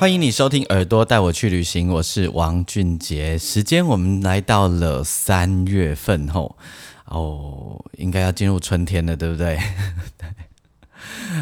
[0.00, 3.36] 欢迎你收听《耳朵带我去旅行》，我是王俊杰。
[3.36, 6.56] 时间我们来到了三月份后，
[7.04, 9.58] 哦，应该要进入春天了，对不对？
[10.16, 10.28] 对。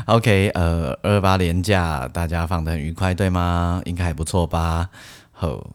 [0.07, 3.81] OK，呃，二八连假大家放的很愉快，对吗？
[3.85, 4.91] 应该还不错吧？
[5.31, 5.71] 好，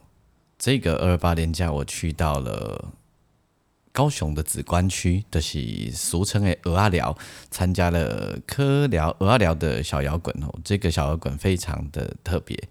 [0.59, 2.90] 这个二八连假我去到了。
[3.94, 7.16] 高雄的紫关区，就是俗称的鹅阿寮，
[7.52, 10.53] 参加了科寮鹅阿寮的小摇滚哦。
[10.66, 12.61] 这个小摇滚非常的特别，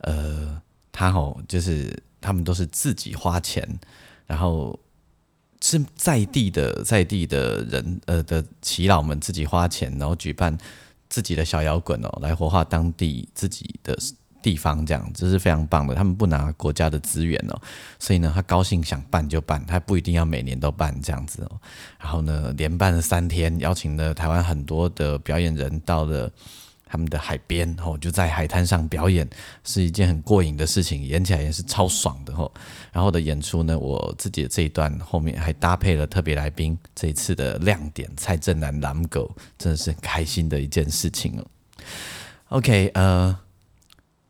[0.00, 3.66] 呃，他哦，就是他们都是自己花钱，
[4.26, 4.78] 然后
[5.62, 10.58] 是在地的在地的人呃的耆老们自己花钱，然后举办
[11.08, 13.96] 自己的小摇滚哦，来活化当地自己的。
[14.44, 15.94] 地方这样，这是非常棒的。
[15.94, 17.58] 他们不拿国家的资源哦，
[17.98, 21.58] 所以呢，他高兴想办就办，他不一定要每年都办这样子哦。
[21.98, 26.30] 然后呢，连办了三天，邀请了台湾很多的表演人到了
[26.84, 29.26] 他们的海边哦，就在海滩上表演，
[29.64, 32.52] 是一件很过瘾的事情，演起来也是超爽的哦。
[32.92, 41.46] 然后的演出呢，我自己这一段后面还搭配了特别来宾，这一次的亮点蔡正南蓝狗，真的是很开心的一件事情哦。
[42.50, 43.38] OK，呃。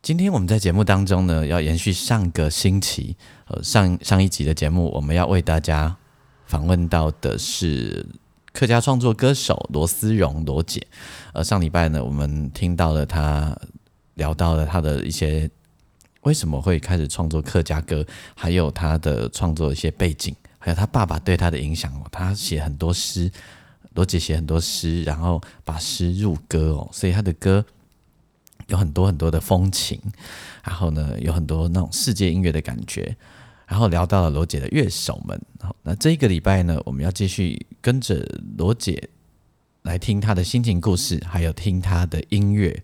[0.05, 3.17] 今天我们在节目当中呢，要延续上个星期
[3.47, 5.97] 呃上上一集的节目，我们要为大家
[6.45, 8.05] 访问到的是
[8.53, 10.87] 客家创作歌手罗思荣罗姐。
[11.33, 13.59] 呃，上礼拜呢，我们听到了她
[14.17, 15.51] 聊到了她的一些
[16.21, 18.05] 为什么会开始创作客家歌，
[18.35, 22.07] 还有她的创作一些背景，还有她爸爸对她的影响哦。
[22.13, 23.31] 她写很多诗，
[23.95, 27.65] 罗姐写很多诗，然后把诗入歌哦，所以她的歌。
[28.69, 30.01] 有很多很多的风情，
[30.63, 33.17] 然后呢，有很多那种世界音乐的感觉，
[33.67, 35.41] 然后聊到了罗姐的乐手们。
[35.61, 38.27] 好，那这一个礼拜呢，我们要继续跟着
[38.57, 39.09] 罗姐
[39.83, 42.83] 来听她的心情故事，还有听她的音乐。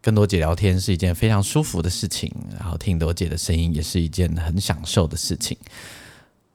[0.00, 5.58] 跟罗姐聊天是一件非常舒服的事情，然后听罗姐的声音也是一件很享受的事情。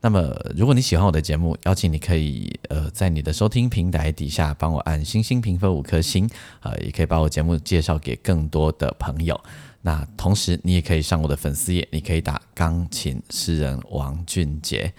[0.03, 6.27] 那么，如果你喜欢我的节目，邀请你可以呃在你的收听平台底下帮我按星星评分五颗星，
[6.61, 9.39] 呃，也可以把我节目介绍给更多的朋友。
[9.83, 14.91] 那同时，你也可以上我的粉丝页，你可以打钢琴诗人王俊杰。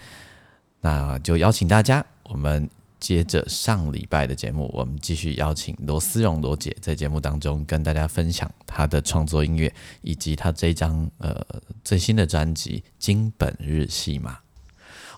[0.79, 11.45] 那就邀请大家，我们接着上礼拜的节目，我们继续邀请罗思荣罗姐在节目当中跟大家分享她的创作音乐，以及她这张呃
[11.83, 14.35] 最新的专辑《金本日戏码》。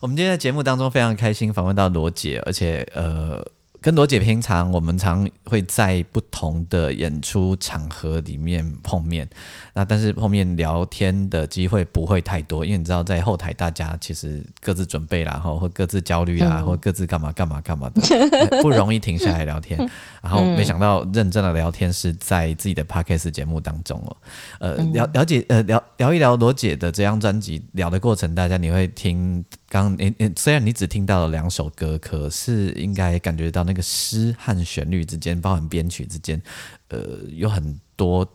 [0.02, 3.46] 我们今天在节目当中非常开心访问到罗姐，而且呃。
[3.82, 9.30] 跟罗姐平常，我们常会在不同的演出场合里面碰面，
[9.76, 19.78] 那但是碰面聊天的机会不会太多，因为你知道在后台大家其实各自准备啦，或 或各自焦虑啦，或各自干嘛干嘛干嘛的，不容易停下来聊天。
[20.20, 24.18] 然后没想到认真的聊天是在自己的 podcast 节目当中哦，
[24.62, 29.46] 呃，了了解呃聊聊一聊罗姐的这张专辑聊的过程，大家你会听。
[29.76, 36.42] 刚你你虽然你只听到了两首歌，可是应该感觉到那个诗和旋律之间，包含编曲之间，
[36.88, 38.26] 呃，有很多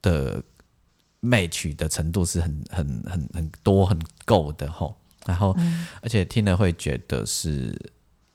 [0.00, 0.40] 的
[1.20, 4.94] match 的程度是很很很很多很够的吼。
[5.26, 5.52] 然后，
[6.00, 7.76] 而且听了会觉得是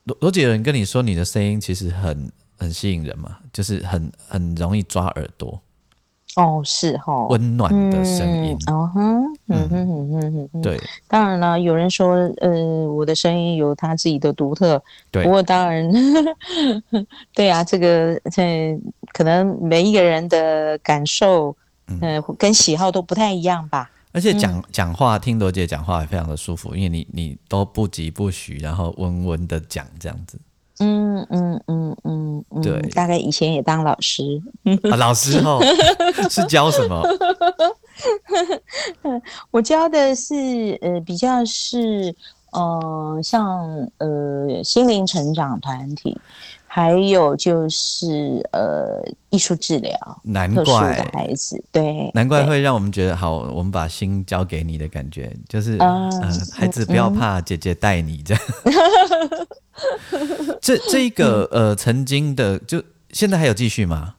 [0.04, 5.58] 罗罗姐有人跟你说你的声音其实很很吸引人嘛，就是很很容易抓耳朵。
[6.36, 12.50] 哦，是哈，温暖的声音，哦哼，嗯哼哼哼哼，对，当然了，有人说，呃，
[12.92, 14.82] 我的声音有他自己的独特，
[15.12, 15.88] 对，不过当然，
[17.32, 18.76] 对啊，这个这
[19.12, 21.56] 可能每一个人的感受，
[21.86, 23.90] 嗯，跟喜好都不太一样吧。
[24.12, 30.38] 而且讲讲话，听罗姐讲话也非常的舒服，因为你你都不急不徐，然后温温的讲这样子。
[30.84, 34.22] 嗯嗯嗯嗯嗯，对，大概以前也当老师，
[34.98, 35.58] 老师哦，
[36.30, 37.02] 是教什么？
[39.50, 42.14] 我教的是呃，比较是
[42.52, 43.66] 呃，像
[43.98, 46.16] 呃，心灵成长团体。
[46.74, 49.00] 还有就是呃，
[49.30, 50.64] 艺术治疗，难怪
[50.96, 56.10] 的孩子对，难怪会让我们觉得好，我们把心交给你的感觉，就是呃，
[56.52, 58.42] 孩子不要怕，姐姐带你这样。
[60.60, 62.82] 这这一个呃，曾经的就
[63.12, 64.16] 现在还有继续吗？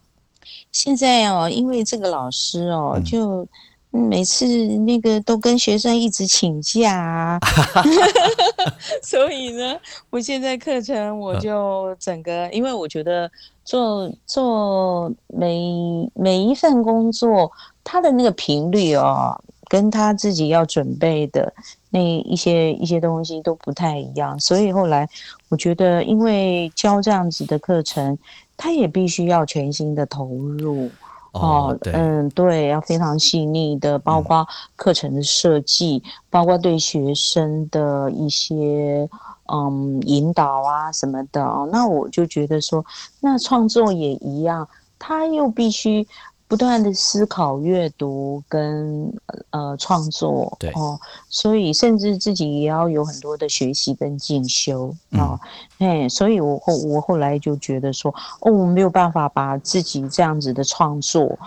[0.72, 3.46] 现在哦，因为这个老师哦，就
[3.96, 4.46] 每次
[4.80, 7.40] 那个都跟学生一直请假啊，
[9.02, 9.78] 所以呢，
[10.10, 13.30] 我现在课程我就整个，因为我觉得
[13.64, 17.52] 做做每每一份工作，
[17.84, 19.40] 他的那个频率哦，
[19.70, 21.54] 跟他自己要准备的
[21.90, 25.08] 那一些一些东西都不太一样，所以后来
[25.50, 28.18] 我觉得，因为教这样子的课程。
[28.58, 30.90] 他也必须要全心的投入
[31.36, 39.10] 哦，嗯，对，要非常细腻的，包括课程的设计，包括对学生的一些
[39.52, 42.86] 嗯引导啊什么的那我就觉得说，
[43.20, 44.68] 那创作也一样，
[44.98, 46.08] 他又必须。
[46.48, 49.12] 不断的思考、阅读跟
[49.50, 51.00] 呃创作，对哦，
[51.30, 55.40] 所以甚至自己也要有很多的学习跟进修啊，
[55.80, 61.38] 哎，所以我后我后来就觉得说，哦，我没有办法把自己这样子的创作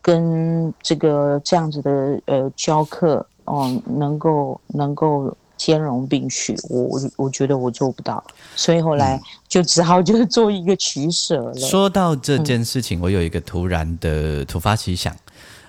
[0.00, 5.36] 跟这个这样子的呃教课哦，能够能够。
[5.58, 8.24] 兼容并蓄，我我我觉得我做不到，
[8.56, 11.54] 所以后来就只好就做一个取舍了。
[11.58, 15.14] 说到这件事情，我有一个突然的突发奇想，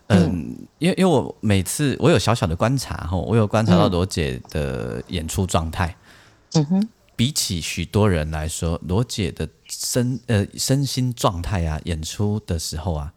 [0.07, 5.95] 嗯，因为因为我每次我有小小的观察哈，我有观察到罗姐的演出状态，
[6.53, 13.11] 嗯哼，比起许多人来说，罗姐的身呃身心状态啊，演出的时候啊，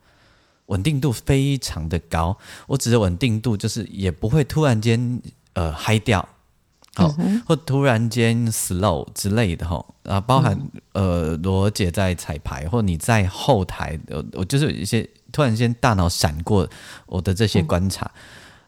[0.66, 2.36] 稳定度非常的高。
[2.66, 5.20] 我指的稳定度，就是也不会突然间
[5.52, 6.26] 呃嗨掉。
[6.94, 7.08] 好，
[7.46, 10.58] 或突然间 slow 之类的哈，啊，包含
[10.92, 16.68] 呃罗姐在彩排，或你在后台，我我就是一些突然间大脑闪过
[17.06, 18.10] 我的这些观察，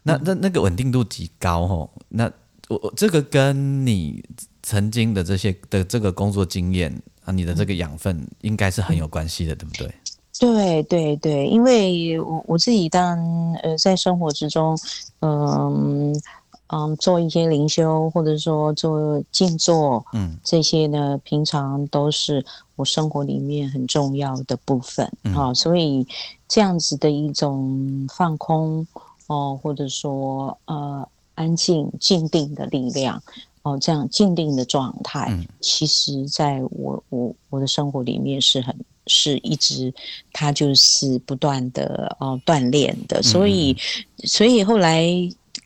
[0.01, 2.25] 那那那个稳定度极高哈，那
[2.67, 4.23] 我我这个跟你
[4.63, 6.91] 曾经的这些的这个工作经验
[7.25, 9.93] 啊，你的这个养分应该是很有关系的，对不对？
[10.39, 13.19] 对对对，因为我我自己当
[13.61, 14.75] 呃在生活之中，
[15.19, 16.19] 嗯。
[16.67, 22.43] 嗯，做一些灵修，或者说做静坐，嗯，这些呢，平常都是
[22.75, 25.53] 我生活里面很重要的部分啊。
[25.53, 26.07] 所以
[26.47, 28.85] 这样子的一种放空
[29.27, 33.21] 哦，或者说呃安静、静定的力量
[33.61, 35.31] 哦，这样静定的状态，
[35.61, 38.75] 其实在我我我的生活里面是很
[39.05, 39.93] 是一直，
[40.33, 43.21] 它就是不断的哦锻炼的。
[43.21, 43.77] 所以，
[44.23, 45.05] 所以后来。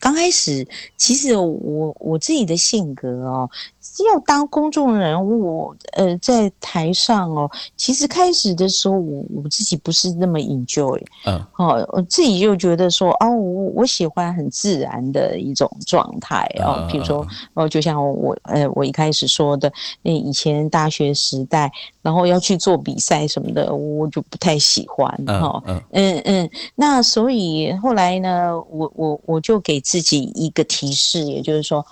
[0.00, 0.66] 刚开始，
[0.96, 3.48] 其实我我自己的性格哦，
[4.12, 19.70] 要当公众人物，呃，在台上哦，其实开始的时候，我我自己不是那么 enjoy，嗯，哦，我自己就觉得说，哦，我我喜欢很自然的一种状态哦，比如说，哦，就像我，呃，我一开始说的，
[20.02, 21.70] 那以前大学时代。
[22.02, 25.62] 然后要去做比赛什么的，我就不太喜欢哈。
[25.92, 31.84] 嗯嗯，那所以后来呢，我我我就给自己一个提示，也就是说，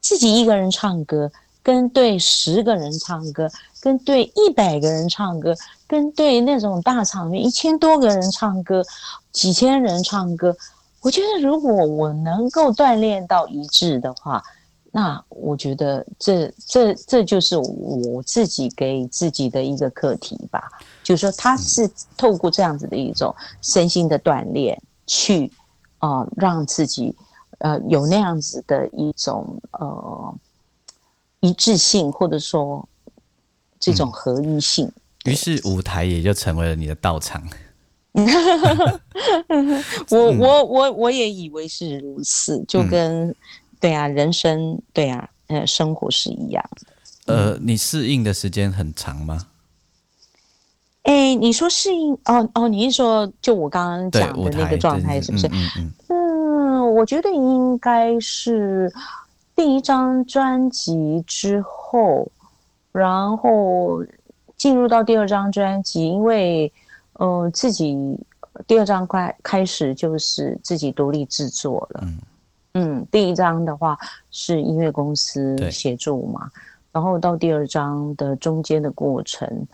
[0.00, 1.30] 自己一个人唱歌，
[1.62, 3.50] 跟对十个人唱歌，
[3.80, 5.54] 跟对一百个人唱歌，
[5.86, 8.84] 跟对那种大场面一千多个人唱歌，
[9.32, 10.54] 几千人唱歌，
[11.00, 14.42] 我觉得如果我能够锻炼到一致的话。
[14.90, 20.66] 那我觉得这这这就是我自己给自己的一个课题吧，
[21.02, 25.52] 就是说他是透过这样子的一种身心的锻炼，去
[25.98, 27.14] 啊让自己
[27.58, 30.34] 呃有那样子的一种呃
[31.40, 32.88] 一致性，或者说
[33.78, 34.90] 这种合一性。
[35.26, 37.46] 于是舞台也就成为了你的道场。
[40.10, 43.34] 我我我我也以为是如此，就跟。
[43.80, 47.34] 对啊，人生对啊，呃，生活是一样的。
[47.34, 49.46] 呃，你适应的时间很长吗？
[51.02, 55.46] 哎，你说适应哦哦，你是说就我刚刚讲的那个状态是不是？
[55.48, 58.92] 嗯嗯嗯，我觉得应该是
[59.54, 62.30] 第一张专辑之后，
[62.92, 64.04] 然后
[64.56, 66.70] 进入到第二张专辑，因为
[67.14, 67.96] 呃自己
[68.66, 72.00] 第二张快开始就是自己独立制作了。
[72.04, 72.18] 嗯。
[72.74, 73.98] 嗯，第一章的话
[74.30, 76.50] 是音乐公司协助嘛，
[76.92, 79.66] 然后到第二章的中间的过程，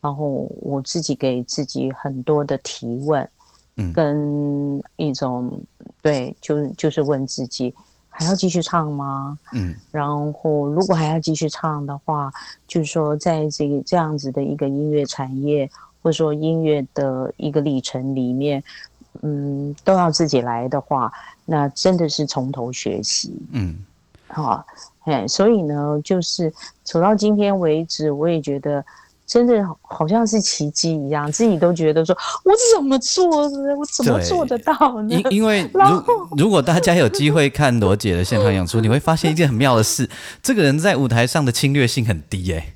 [0.00, 3.28] 然后我自己给自己很多的提问，
[3.76, 5.60] 嗯，跟一种
[6.00, 7.72] 对，就就是问自己
[8.08, 9.38] 还要继续唱吗？
[9.52, 12.32] 嗯，然后如果还要继续唱的话，
[12.66, 15.70] 就是说在这个这样子的一个音乐产业，
[16.02, 18.64] 或者说音乐的一个历程里面。
[19.22, 21.12] 嗯，都要自己来的话，
[21.44, 23.32] 那真的是从头学习。
[23.52, 23.76] 嗯，
[24.28, 24.64] 好，
[25.04, 26.52] 哎，所以呢，就是
[26.84, 28.84] 走到今天为止，我也觉得
[29.26, 33.76] 真的好像是奇迹一样，自己都觉得说，我怎么做的？
[33.76, 35.14] 我怎么做得到呢？
[35.14, 36.04] 因因为如
[36.44, 40.08] 如果大家有机会看罗姐的现场演出，你会发现一件很妙的事，
[40.42, 42.74] 这个人在舞台上的侵略性很低哎。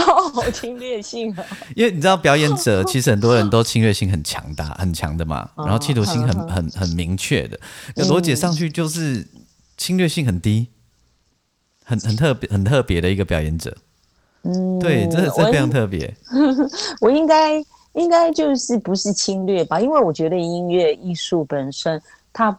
[0.00, 1.44] 哦，侵略性啊！
[1.74, 7.58] 因为你知道，表演者其实很多人都侵略性很强大、很强的嘛， 然后企图心很很很明确的。
[7.94, 9.26] 那罗姐上去就是
[9.76, 10.68] 侵略性很低，
[11.84, 13.76] 很很特别、很特别的一个表演者。
[14.42, 16.14] 嗯，对，真的是非常特别。
[17.00, 17.54] 我应该
[17.94, 19.80] 应该就是不是侵略吧？
[19.80, 22.00] 因为我觉得音乐艺术本身，
[22.32, 22.56] 它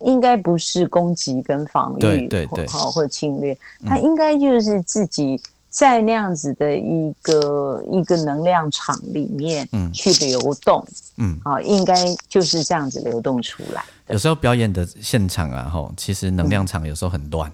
[0.00, 5.40] 应该不是攻击跟防御，对对对，好或者侵略，它应该就是自己
[5.72, 10.86] 在那样子的一个一个能量场里面，嗯，去流动，
[11.16, 11.94] 嗯，啊，应该
[12.28, 13.82] 就是这样子流动出来。
[14.08, 17.50] 有时候表演的现场啊，吼，其实能量场有时候很乱。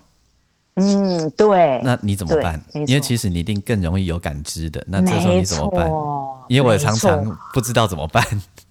[0.75, 1.81] 嗯，对。
[1.85, 2.61] 那你怎么办？
[2.75, 4.85] 因为其实你一定更容易有感知的。
[4.89, 5.89] 那这时候你怎么办？
[6.49, 8.25] 因为我常常不知道怎么办。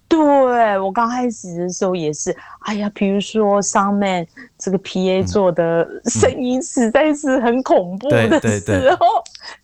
[0.08, 9.06] 对我刚开始的时候也是，哎呀，比如说上面这个 PA 做的声音实在是很恐怖的时候，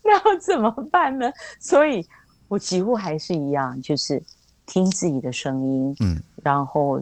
[0.03, 1.31] 那要怎么办呢？
[1.59, 2.05] 所以
[2.47, 4.21] 我几乎还是一样，就是
[4.65, 7.01] 听自己的声音，嗯，然后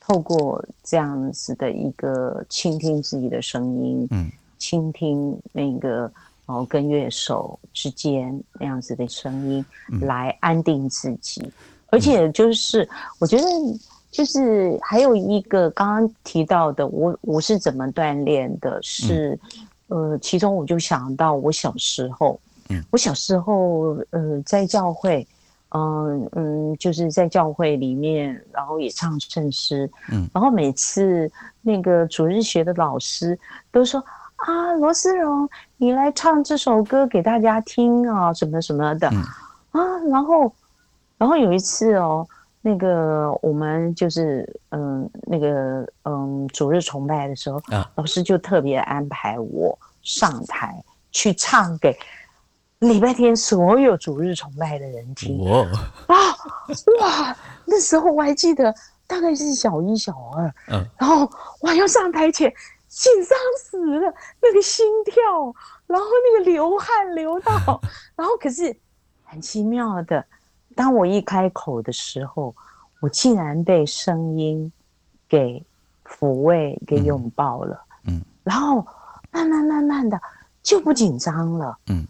[0.00, 4.30] 透过这样子的一个倾听自己的声音，嗯。
[4.58, 6.08] 倾听那个
[6.46, 9.64] 哦，跟乐手之间那样子的声音，
[10.02, 11.52] 来安定自己。
[11.92, 12.88] 而且就是
[13.20, 13.44] 我觉得，
[14.10, 18.80] 就是还有一个刚刚提到的，我我是怎么锻炼的？
[18.82, 19.38] 是
[19.88, 25.26] 呃，其中我就想到我小时候，嗯我小时候呃，在教会，
[25.74, 31.30] 嗯嗯，就是在教会里面，然后也唱圣诗，嗯，然后每次
[31.60, 33.38] 那个主日学的老师
[33.70, 34.02] 都说。
[34.44, 39.06] 啊，罗思荣，你来唱这首歌给大家听啊，什么什么的
[39.70, 40.00] 啊。
[40.10, 40.52] 然后，
[41.22, 42.26] 然后有一次哦，
[42.62, 47.62] 那个我们就是嗯，那个嗯，主日崇拜的时候，
[47.94, 51.96] 老师就特别安排我上台去唱给
[52.80, 55.38] 礼拜天所有主日崇拜的人听。
[55.44, 55.60] 哇
[56.08, 56.16] 啊
[57.00, 57.36] 哇！
[57.66, 58.74] 那时候我还记得，
[59.06, 60.52] 大概是小一、小二。
[60.70, 62.52] 嗯，然后我要上台前。
[62.88, 64.12] 紧张死了，
[64.42, 65.22] 那个心跳，
[65.86, 67.80] 然后那个流汗流到，
[68.14, 68.76] 然后可是
[69.24, 70.22] 很奇妙的，
[70.74, 72.54] 当我一开口的时候，
[73.00, 74.70] 我竟然被声音
[75.28, 75.62] 给
[76.04, 77.80] 抚慰、给拥抱了。
[78.06, 78.86] 嗯，然后
[79.30, 80.20] 慢慢慢慢的
[80.62, 81.78] 就不紧张了。
[81.86, 82.06] 嗯，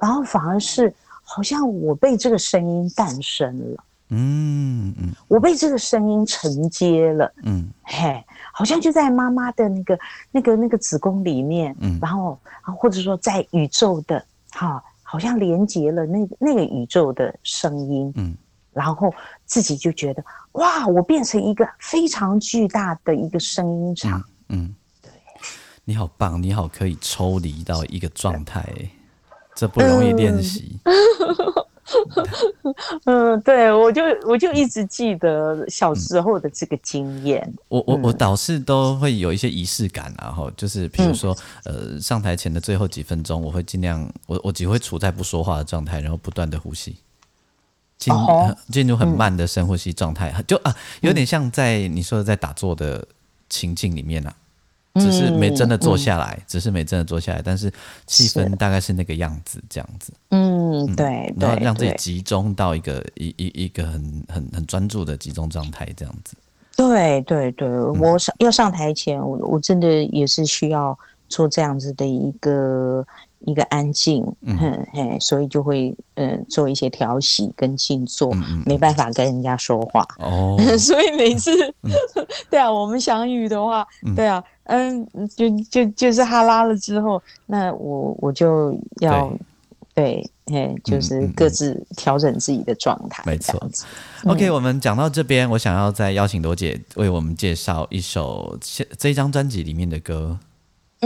[0.00, 0.92] 然后反而是
[1.22, 3.84] 好像我被这个声音诞生了。
[4.10, 7.32] 嗯嗯，我被这个声音承接了。
[7.42, 8.24] 嗯，嘿。
[8.56, 9.98] 好像就在妈妈的那个、
[10.30, 14.80] 那个、那个子宫里面，嗯，然后啊，或者说在宇宙的，哈，
[15.14, 18.36] 好像连接了那那个宇宙的声音，嗯，
[18.72, 25.12] 然后自己就觉得哇，我变成一个非常巨大的一个声音场，嗯，对，
[25.84, 28.66] 你好棒，你好可以抽离到一个状态，
[29.54, 30.80] 这不容易练习。
[30.82, 30.92] 嗯，
[33.44, 37.52] 对，我就我就一直记得小时候的这个经验。
[37.68, 46.96] 我我我导师都会有一些仪式感，然后就是比如说，呃，上台前的最后几分钟，我会尽量，我我只会处在不说话的状态，然后不断的呼吸，
[47.98, 48.14] 进
[48.70, 53.06] 进入很慢的深呼吸状态，就啊，有点像在你说的在打坐的
[53.48, 54.34] 情境里面啊。
[55.00, 57.72] 只是没真的坐下来，只是没真的坐下来，但是
[58.06, 60.12] 气氛大概是那个样子，这样子。
[60.30, 66.36] 嗯，对，然后让自己集中到一个一一一个很很很专注的集中状态，这样子。
[66.76, 70.98] 对对对，我上要上台前，我我真的也是需要
[71.28, 73.06] 做这样子的一个。
[73.46, 74.56] 一个安静，嗯。
[74.92, 78.32] 嘿，所以就会嗯做一些调息跟静坐，
[78.64, 80.06] 没办法跟人家说话。
[80.18, 81.50] 哦， 所以每次
[82.50, 89.32] 对啊，我们相遇的话，对啊，嗯，就就就是哈拉了之后，那我我就要
[89.94, 93.60] 对，嘿，就是各自调整自己的状态，没错。
[94.24, 98.58] OK，我们讲到这边，我想要再邀请罗姐为我们介绍一首
[98.98, 100.38] 这一张专辑里面的歌。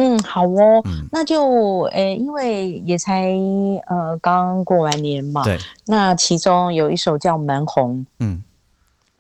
[0.00, 3.32] 嗯，好哦，那就诶，因为也才
[3.88, 8.40] 呃刚过完年嘛，对，那其中有一首叫《门红》，嗯，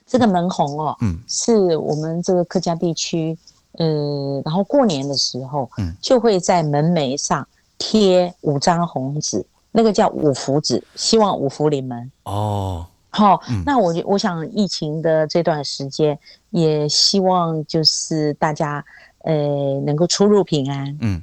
[0.06, 3.36] 这个门红哦，嗯，是我们这个客家地区，
[3.72, 7.44] 呃，然后过年的时候，嗯，就会在门楣上
[7.76, 12.08] 贴五张红纸，那个叫五福纸，希望五福临门。
[12.22, 12.86] 哦。
[13.10, 16.16] 好，那我我想疫情的这段时间，
[16.50, 18.84] 也希望就是大家。
[19.24, 21.22] 呃，能够出入平安，嗯，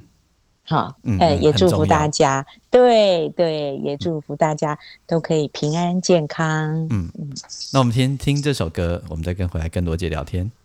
[0.64, 6.86] 好，哎，也祝福大家，对对，也祝福大家都可以平安健康。
[6.90, 7.30] 嗯嗯，
[7.72, 10.50] 那我们先听这首歌，我们再跟回来跟罗姐聊天。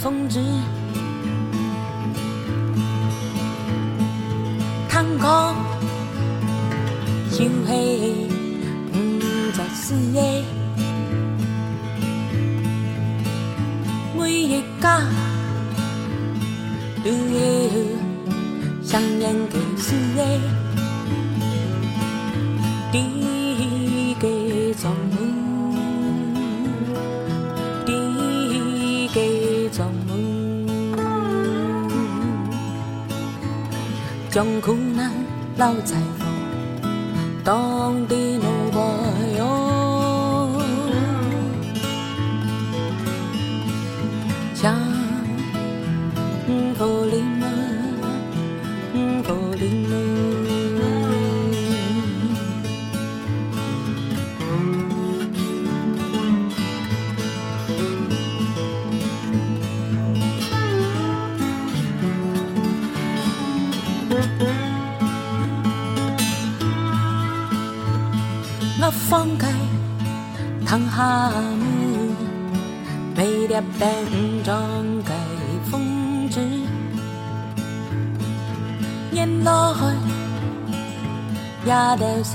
[0.00, 0.38] 风止，
[35.84, 36.26] 在风，
[37.44, 38.80] 当地路外
[39.38, 40.60] 哟，
[44.54, 44.74] 像
[46.76, 47.42] 佛林门，
[49.22, 50.07] 佛林门。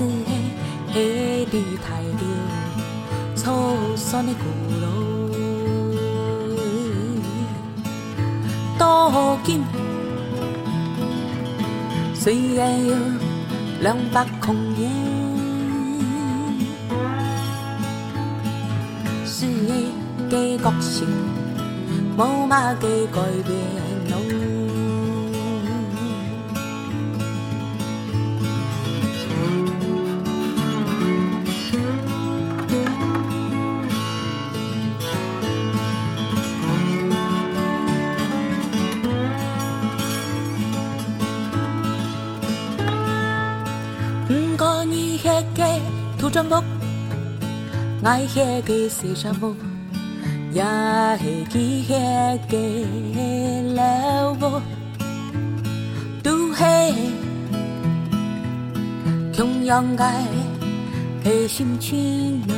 [0.92, 1.54] 黑的
[1.84, 2.22] 太丢，
[3.36, 4.40] 粗酸的骨
[4.80, 4.86] 肉，
[8.78, 9.62] 多金，
[12.14, 12.94] 虽然有
[13.80, 15.14] 两百空年。
[20.30, 21.06] 嘅个性
[22.16, 23.54] 冇乜嘅改变
[46.34, 46.64] 土砖屋，
[48.02, 49.54] 爱迄个西山木。
[50.52, 51.90] 也会记迄
[52.50, 52.56] 个
[53.74, 54.60] 老母，
[56.24, 56.64] 都是
[59.32, 60.26] 同样爱
[61.22, 62.54] 的心情呢，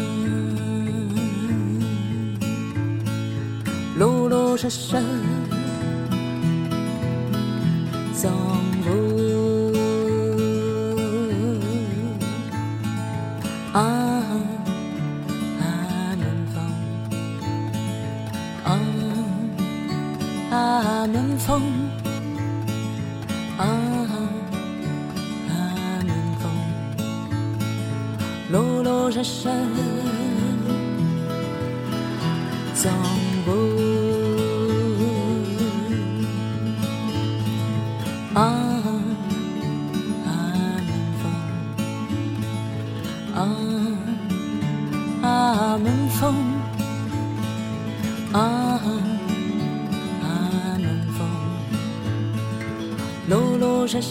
[3.98, 4.96] 老老实实
[8.14, 8.32] 总
[8.86, 9.05] 无
[29.16, 29.48] 老老实实
[32.74, 32.92] 总
[33.46, 33.48] 不
[38.34, 38.38] 啊
[40.26, 40.28] 啊
[40.82, 40.86] 门
[41.22, 41.32] 风，
[41.92, 41.94] 啊
[45.22, 46.28] 啊门风，
[48.32, 48.36] 啊。
[53.28, 54.02] 老老实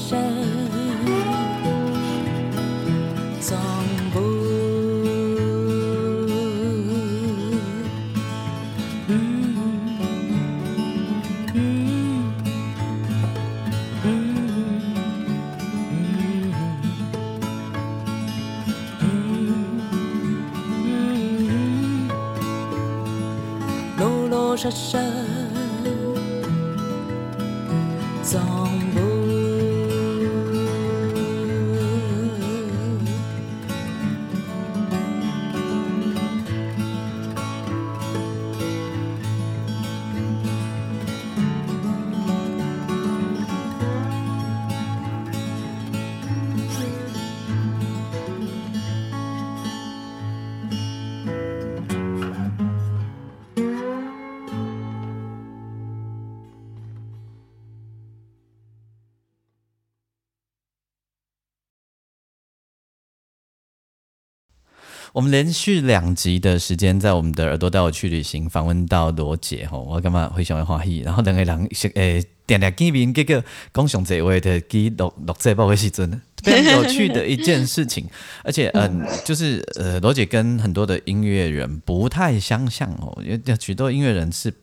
[65.15, 70.99] 我们连续两集的时间，在我们的耳朵带我去旅行，访问到罗姐吼，我干嘛非常的欢喜。
[70.99, 73.41] 然后两个人诶，点点见面，这个
[73.73, 78.06] 讲上这位的记录录这报的时阵，非常有趣的一件事情。
[78.43, 84.54] 而且嗯，就是 呃，罗姐跟很多的音乐人不太相像哦，因为许多音乐人是。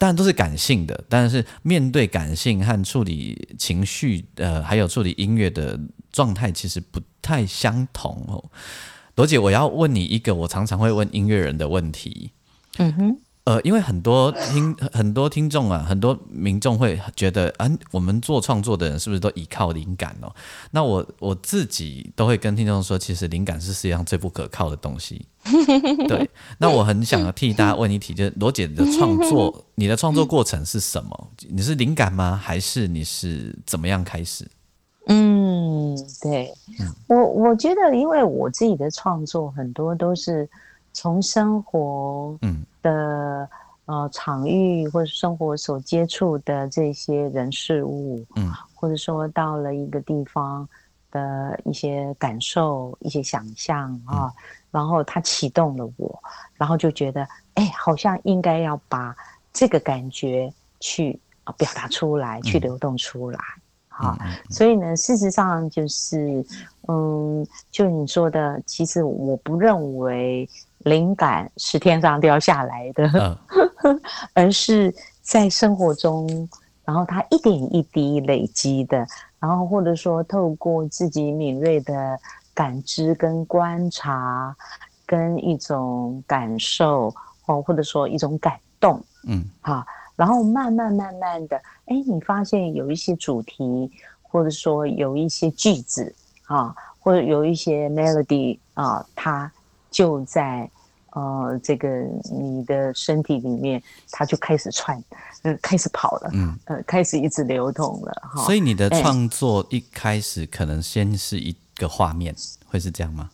[0.00, 5.78] 当然都是感性的，但是面对感性和处理情绪，呃，还有处理音乐的
[6.10, 8.42] 状态，其实不太相同哦。
[9.16, 12.30] 罗姐，我要问你一个我常常会问音乐人的问题。
[12.78, 13.18] 嗯哼。
[13.44, 20.34] 呃，因为很多听 很多听众啊，很多民众会觉得，啊，我们做创作的人是不是都依靠灵感哦？
[20.70, 25.26] 那我我自己都会跟听众说，其实灵感是世界上最不可靠的东西。
[26.08, 31.30] 对，那我很想要替大家问一题，就是罗姐的创作， 你的创作过程是什么？
[31.50, 32.40] 你是灵感吗？
[32.42, 34.48] 还是你是怎么样开始？
[35.06, 36.52] 嗯，对。
[37.06, 40.48] 我我觉得，因为我自己的创作很多都是
[40.92, 42.64] 从生活，嗯。
[42.82, 43.48] 的
[43.86, 50.68] 呃场域或者生活所接触的这些人事物，嗯，或者说到了一个地方
[51.10, 54.30] 的一些感受、一些想象啊，
[54.70, 56.22] 然后它启动了我，
[56.56, 59.16] 然后就觉得哎，好像应该要把
[59.50, 63.38] 这个感觉去啊表达出来，去流动出来，
[63.96, 64.16] 好，
[64.50, 66.44] 所以呢，事实上就是，
[66.88, 70.48] 嗯，就你说的，其实我不认为。
[70.84, 73.38] 灵感是天上掉下来的，
[74.34, 76.46] 而是在生活中，
[76.84, 78.98] 然后它一点一滴累积的，
[79.38, 82.18] 然后或者说透过自己敏锐的
[82.52, 84.54] 感知跟观察，
[85.06, 87.10] 跟一种感受
[87.46, 89.82] 哦，或者说一种感动，嗯，好，
[90.16, 93.90] 然后慢慢慢慢的，哎，你发现有一些主题，
[94.22, 96.14] 或者说有一些句子
[96.46, 99.50] 啊，或者有一些 melody 啊，它。
[99.94, 100.68] 就在
[101.10, 101.88] 呃这个
[102.36, 105.00] 你的身体里面，它就开始串，
[105.44, 108.42] 嗯，开始跑了，嗯，呃，开始一直流动了哈。
[108.42, 112.34] 所以你的创作一开始可能先是一个画面，
[112.66, 113.30] 会是这样吗？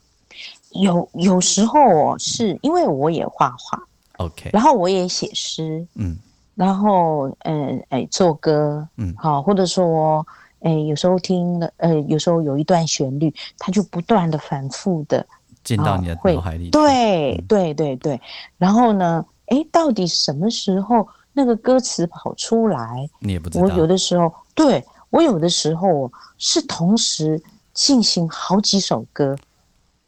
[0.73, 3.83] 有有时候是因为我也画画
[4.19, 6.19] ，OK，然后我也写诗，嗯，
[6.61, 10.27] 然后嗯哎做歌，嗯，好，或者说
[10.61, 15.27] 哎有时候听了呃有时候有一段旋律，它就不断的反复的。
[15.65, 18.21] 进到你的脑海里，对对对对。
[18.59, 19.25] 然后呢？
[19.47, 23.09] 哎，到底什么时候那个歌词跑出来？
[23.21, 23.65] 你也不知道。
[23.65, 27.43] 我有的时候，对我有的时候是同时
[27.75, 29.37] 进行好几首歌。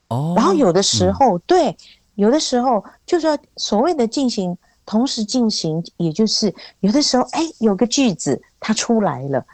[0.08, 0.32] 哦。
[0.36, 1.76] 然后有的时候，对，
[2.14, 9.44] 有的时候就是说所谓的进行同时进行，也就是有的时候，哎，有个句子它出来了。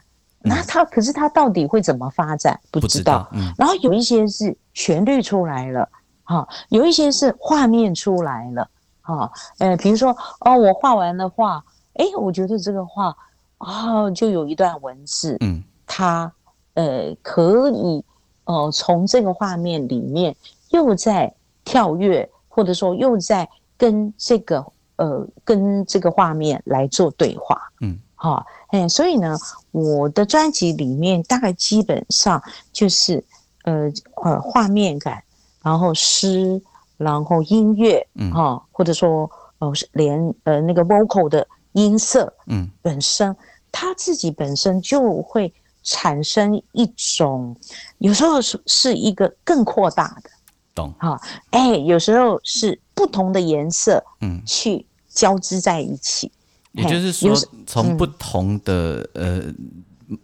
[0.41, 2.59] 那它可是它到底会怎么发展？
[2.71, 3.29] 不知道。
[3.33, 3.53] 嗯。
[3.59, 5.89] 然后有一些是旋律出来了，
[6.23, 8.71] 哈，有一些是画面出来了，
[9.03, 11.63] 哈，呃，比如说哦，我画完了画，
[11.95, 13.15] 哎，我觉得这个画，
[13.59, 16.33] 哦，就有一段文字，嗯，它
[16.75, 18.05] 呃可以
[18.45, 20.35] 哦从这个画面里面
[20.71, 24.65] 又在跳跃，或者说又在跟这个
[24.99, 27.99] 呃跟这个画面来做对话，嗯。
[28.21, 29.39] 好，哎，所以呢，
[29.71, 33.23] 我的专辑里面大概基本上就是，
[33.63, 33.89] 呃
[34.25, 35.23] 呃，画面感，
[35.63, 36.61] 然后诗，
[36.97, 39.31] 然后音乐，嗯，哈，或者说，
[39.61, 43.37] 哦，是连呃那个 vocal 的音色，嗯，本身
[43.71, 47.57] 它自己本身就会产生一种，
[47.99, 50.31] 有时候是是一个更扩大的，
[50.79, 50.93] 懂？
[50.99, 56.31] 哈，哎，有时候是不同的颜色，嗯，去交织在一起。
[56.73, 57.35] 也就是说，
[57.67, 59.43] 从不同的呃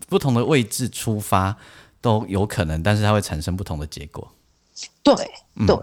[0.09, 1.57] 不同的位置出发
[2.01, 4.31] 都有可能，但是它会产生不同的结果。
[5.03, 5.15] 对
[5.67, 5.77] 对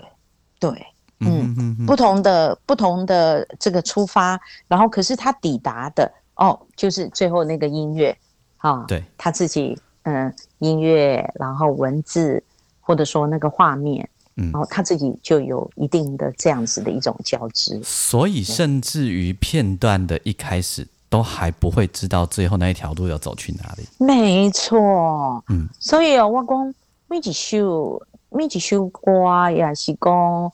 [0.59, 0.85] 对，
[1.19, 8.15] 嗯嗯，不同的不同的这个出发，然后可是他抵达的哦，就是最后那个音乐
[8.57, 12.41] 啊，对，他自己嗯音乐，然后文字
[12.79, 14.07] 或者说那个画面。
[14.51, 23.83] 然后他自己就有一定的这样子的一种交织，所以甚至于片段的一开始都还不会知道最后那一条路要走去哪里。
[23.97, 26.73] 没错，嗯，所以哦，我讲
[27.07, 30.51] 每一首每一首歌也是讲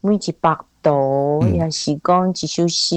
[0.00, 2.96] 每一百度也是讲一首诗，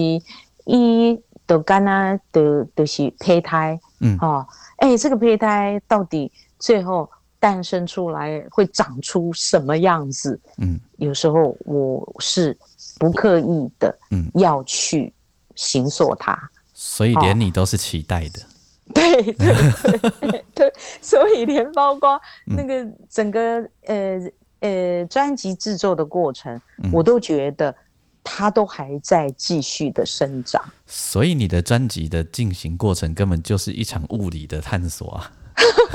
[0.65, 7.09] 伊都干那都都是胚胎，嗯，哈，哎，这个胚胎到底最后。
[7.43, 10.39] 诞生出来会长出什么样子？
[10.59, 12.57] 嗯，有时候我是
[12.97, 15.13] 不刻意的，嗯，要去
[15.53, 16.39] 形塑它，
[16.73, 18.39] 所以连你都是期待的。
[18.95, 19.33] 对对
[20.21, 24.19] 对对，所以连包括那个整个呃
[24.61, 26.61] 呃专辑制作的过程，
[26.93, 27.75] 我都觉得
[28.23, 30.63] 它都还在继续的生长。
[30.87, 35.31] 所以你的专辑的进行过程根本就是一场物理的探索啊！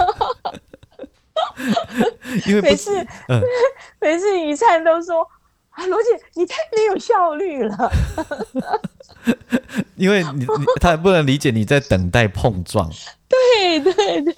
[2.46, 3.06] 因为每次，
[4.00, 5.26] 每次一灿都说。
[5.70, 7.92] 啊，罗姐，你太没有效率了。
[9.94, 10.46] 因为你，你
[10.80, 12.90] 他不能理解你在等待碰撞。
[13.28, 14.34] 对对对，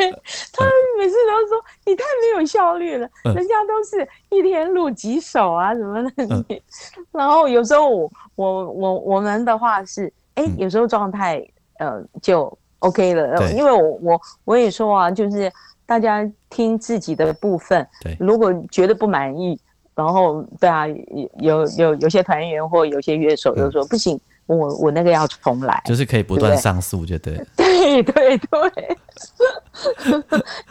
[0.52, 0.66] 他
[0.98, 6.62] 每次都说你太没有效率了，人家都是一天录几首啊什么的。
[7.10, 11.42] 然后有时候我我我我们的话是，哎，有时候状态
[11.78, 15.50] 呃就 OK 了，因为我我我也说啊，就是
[15.90, 19.58] 大家听自己的部分，对，如果觉得不满意。
[19.92, 20.86] 然后，对啊，
[21.40, 27.44] 有有有些团员或有些乐手就说不行，我我那个要重来，就是可以不断上诉，就 对。
[27.56, 28.96] 对对对，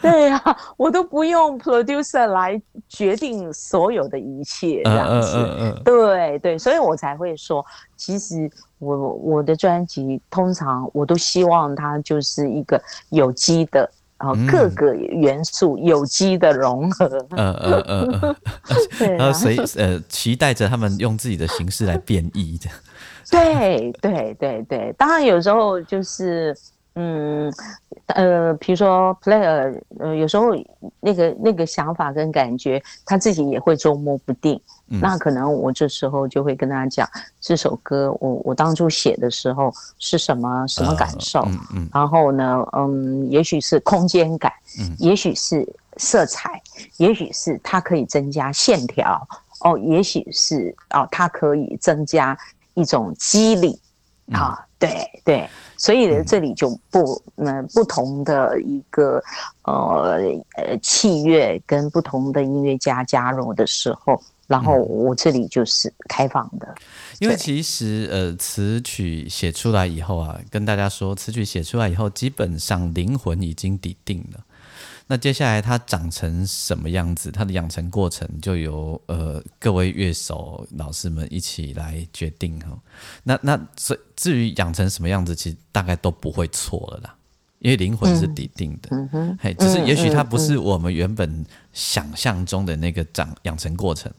[0.00, 5.82] 对呀，我都不用 producer 来决定所有的一切，这样子。
[5.84, 7.64] 对对，所以我才会说，
[7.96, 13.88] 其实我我的专辑通常我都希望它就是一个有机的。
[14.20, 18.36] 然后各个元素有机的融合，呃呃呃
[19.00, 22.68] 呃，然后随呃期待着他们用自己的形式来变异的，
[23.32, 26.54] 对对对对，当然有时候就是。
[26.94, 27.50] 嗯，
[28.06, 30.46] 呃，比如说 player，呃，有时候
[30.98, 34.60] 那个那个想法跟感觉，他自己也会捉摸不定。
[35.00, 37.08] 那可能我这时候就会跟大家讲，
[37.40, 41.42] 这首歌我我当初写的时候是什么什么感受。
[41.42, 41.88] 嗯嗯。
[41.92, 46.60] 然后呢，嗯，也许是空间感，嗯，也许是色彩，
[46.96, 49.20] 也许是它可以增加线条，
[49.60, 52.36] 哦，也许是哦，它可以增加
[52.74, 53.80] 一种肌理。
[54.32, 59.20] 啊，对对，所以呢这里就不嗯不同的一个
[59.62, 60.20] 呃
[60.54, 66.74] 呃器乐跟不同的音乐家加入的时候，然后我这里就是开放的。
[67.20, 74.44] 因为其实呃词曲写出来以后啊，跟大家说词曲写出来以后，基本上灵魂已经底定了。
[75.06, 77.30] 那接下来它长成什么样子？
[77.30, 82.76] 它的养成过程就由呃各位乐手老师们一起来决定哈。
[83.22, 87.14] 那那至至于养成什么样子，其实大概都不会错了啦，
[87.58, 88.88] 因为灵魂是底定的。
[88.92, 94.12] 嗯哼，嘿，只是也许它不是我们原本想象中的那个长养成过程，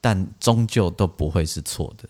[0.00, 2.08] 但终究都不会是错的。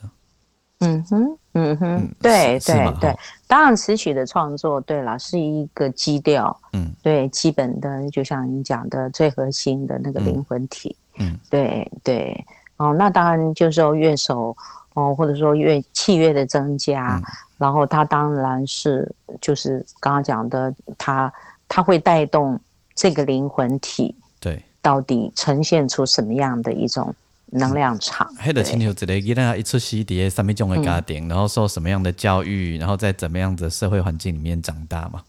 [0.83, 3.15] 嗯哼，嗯哼，对对对，
[3.47, 12.47] 当然词曲的创作，对了，是一个基调，嗯，对，基本的，就像你讲的，最核心的那个灵魂体，嗯，对对，
[12.79, 14.57] 哦，那当然就是说乐手，
[14.95, 17.21] 哦，或者说乐器乐的增加，
[17.59, 21.31] 然后它当然是就是刚刚讲的，它
[21.69, 22.59] 它会带动
[22.95, 27.15] 这个灵魂体，对，到底呈现出什么样的一种。
[27.53, 35.23] 能量场，黑的请求之类，一旦一出西底下上面种的家庭，然后受什么样的教育，然后在怎么样的社会环境里面长大嘛？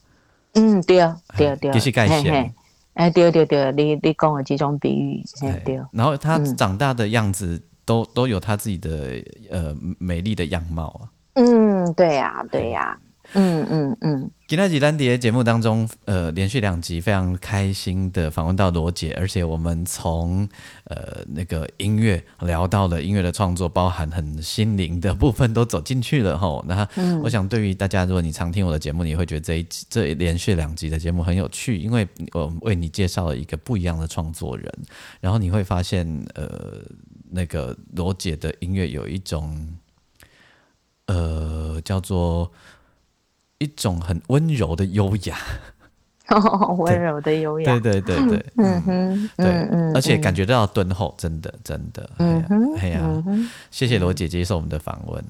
[0.53, 2.53] 嗯，对啊，对啊，对啊，继续盖写。
[2.93, 5.23] 哎，对对对，你你讲的几种比喻，
[5.63, 5.79] 对。
[5.91, 11.07] 然后他长大的样子，都都有他自己的呃美丽的样貌啊。
[11.35, 12.97] 嗯，对呀，对呀。
[13.33, 20.47] 嗯嗯嗯，今天几单碟节目当中，呃，连续两集非常开心的访问到罗姐，而且我们从
[20.85, 26.61] 呃那个音乐聊到了音乐的创作，包含很心灵的部分都走进去了哈。
[26.67, 26.85] 那
[27.23, 34.69] 我想对于大家，如果你常听我的节目，你会觉得这一这连续两集的节目很有趣，因为我为你介绍了一个不一样的创作人，
[35.21, 36.81] 然后你会发现，呃，
[37.29, 39.77] 那个罗姐的音乐有一种，
[41.05, 42.51] 呃，叫做。
[43.61, 45.37] 一种很温柔的优雅，
[46.79, 49.45] 温柔的优雅，对对对对，嗯哼，对，
[49.93, 53.01] 而且感觉到敦厚，真的真的，嗯哼，哎呀，
[53.69, 55.23] 谢谢罗姐接受我们的访问，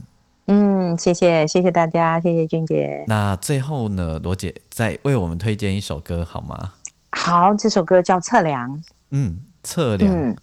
[0.47, 3.03] 嗯，谢谢谢谢大家，谢谢俊杰。
[3.05, 6.71] 那最后呢，罗姐再为我们推荐一首歌好吗？
[7.11, 8.69] 好，这首歌叫《测量》，
[9.09, 10.35] 嗯，测量，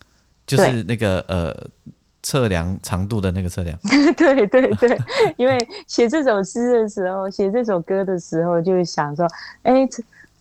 [0.47, 1.69] 就是那个呃。
[2.29, 3.75] 测量长度的那个测量，
[4.15, 5.01] 对 对对，
[5.39, 9.27] 因为写这首诗的时候，写这首歌的时候，就想说，
[9.63, 9.89] 哎，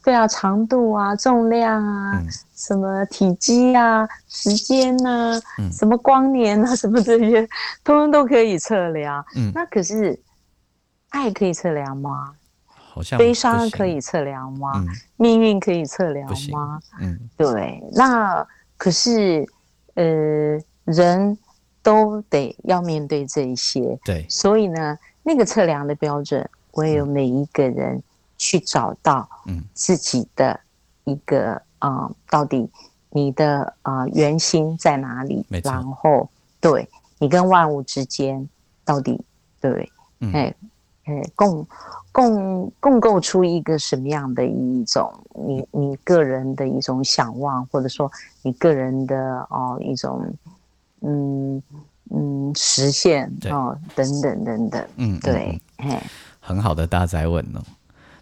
[0.03, 2.21] 对啊，长度啊，重量啊，
[2.57, 5.39] 什么体积啊，时间呐，
[5.71, 7.47] 什么光年啊， 什么这些，
[7.85, 9.23] 通通都可以测量。
[9.37, 10.19] 嗯，那可是
[11.11, 12.33] 爱可以测量吗？
[12.65, 14.83] 好像悲伤可以测量吗？
[15.15, 16.81] 命运可以测量吗？
[16.99, 18.45] 嗯，对，那
[18.75, 19.47] 可是
[19.93, 20.03] 呃
[20.83, 21.37] 人。
[21.87, 28.03] 都得要面对这一些，对，所以呢，那个测量的标准，唯有每一个人
[28.37, 30.59] 去找到，嗯，自己的
[31.05, 32.69] 一个啊，到底
[33.09, 35.45] 你的啊圆心在哪里？
[35.63, 36.27] 然后
[36.59, 36.85] 对
[37.19, 38.45] 你跟万物之间
[38.83, 39.23] 到底
[39.61, 39.89] 对，
[40.33, 40.53] 哎
[41.05, 41.65] 哎共
[42.11, 50.21] 共共构出一个什么样的一种你你个人的一种想望，或者说你个人的哦一种
[51.01, 51.61] 嗯
[52.09, 56.03] 嗯实现哦等等等等，嗯对，哎
[56.39, 57.61] 很好的大宅问哦。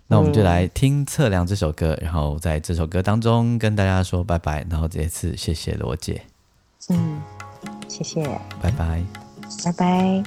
[0.07, 6.21] 那我们就来听《测量》这首歌，然后在这首歌当中跟大家说拜拜，然后这次谢谢罗姐，
[6.89, 7.19] 嗯，
[7.87, 8.23] 谢谢，
[8.61, 9.03] 拜拜，
[9.63, 10.23] 拜拜。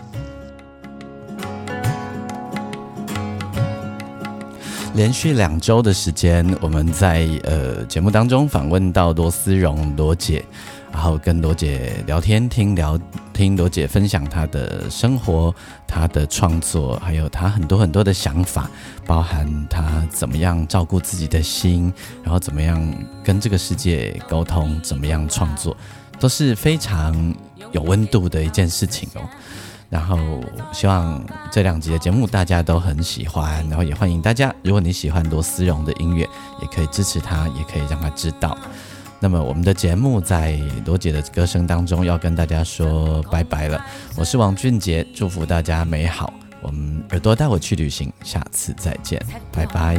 [4.94, 10.44] 连续两周的时间，我们在呃节目当中访问到罗思荣罗姐。
[10.98, 12.98] 然后跟罗姐聊天，听聊
[13.32, 15.54] 听罗姐分享她的生活、
[15.86, 18.68] 她的创作，还有她很多很多的想法，
[19.06, 21.92] 包含她怎么样照顾自己的心，
[22.24, 25.76] 然后怎么样跟这个世界沟通，怎么样创作，
[26.18, 27.32] 都是非常
[27.70, 29.22] 有温度的一件事情哦。
[29.88, 30.18] 然后
[30.72, 36.28] 希望这两集的节目大家都很喜欢，然后也欢迎大家，如果你喜欢罗思荣的音乐，
[36.60, 38.58] 也可以支持他，也可以让他知道。
[39.20, 43.84] 那么我们的节目在罗姐的歌声当中要跟大家说拜拜了。
[44.16, 46.32] 我是王俊杰，祝福大家美好。
[46.60, 49.20] 我们耳朵带我去旅行，下次再见，
[49.52, 49.98] 拜拜。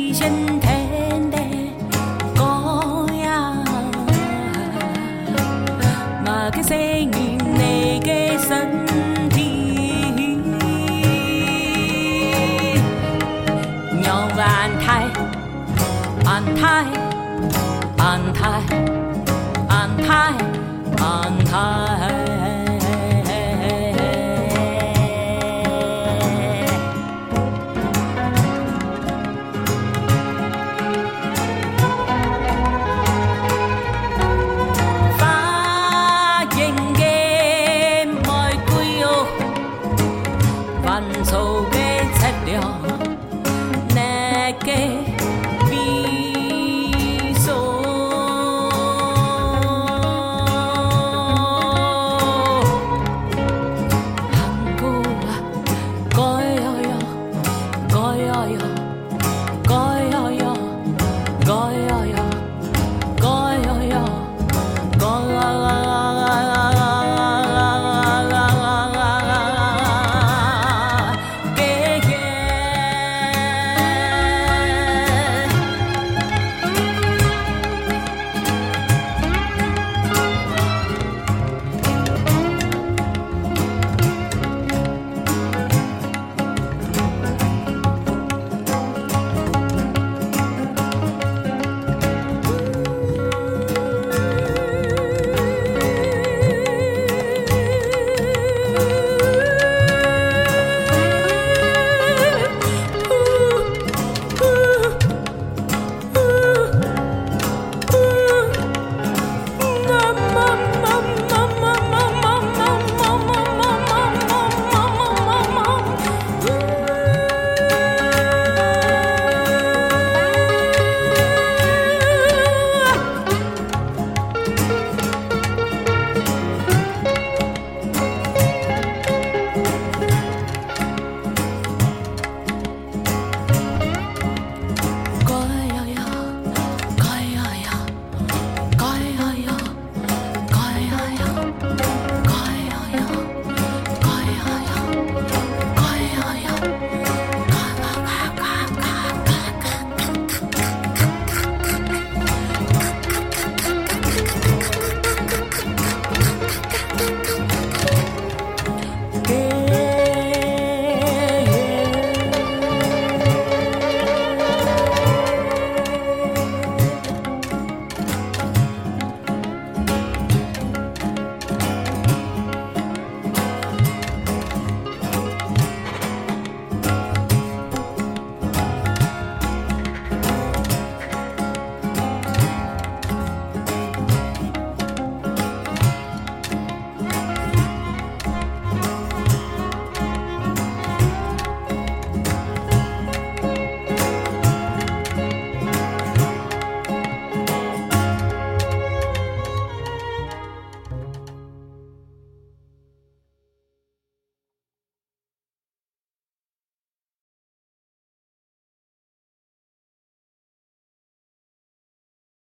[0.00, 0.79] 安泰，安